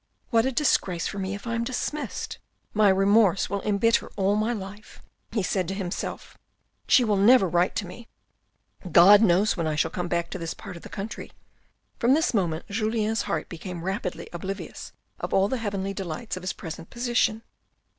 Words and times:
"What 0.31 0.47
a 0.47 0.51
disgrace 0.51 1.05
for 1.05 1.19
me 1.19 1.35
if 1.35 1.45
I 1.45 1.53
am 1.53 1.63
dismissed. 1.63 2.39
My 2.73 2.89
remorse 2.89 3.51
will 3.51 3.61
embitter 3.61 4.09
all 4.15 4.35
my 4.35 4.51
life," 4.51 5.03
he 5.31 5.43
said 5.43 5.67
to 5.67 5.75
himself," 5.75 6.35
she 6.89 7.03
will 7.03 7.17
never 7.17 7.47
write 7.47 7.75
to 7.75 7.85
me. 7.85 8.07
God 8.91 9.21
knows 9.21 9.55
when 9.55 9.67
I 9.67 9.75
shall 9.75 9.91
come 9.91 10.07
back 10.07 10.31
to 10.31 10.39
this 10.39 10.55
part 10.55 10.75
of 10.75 10.81
the 10.81 10.89
country. 10.89 11.31
From 11.99 12.15
this 12.15 12.33
moment 12.33 12.65
Julien's 12.67 13.21
heart 13.29 13.47
became 13.47 13.83
rapidly 13.83 14.27
oblivious 14.33 14.91
of 15.19 15.35
all 15.35 15.47
the 15.47 15.59
heavenly 15.61 15.93
delights 15.93 16.35
of 16.35 16.41
his 16.41 16.53
present 16.53 16.89
position. 16.89 17.43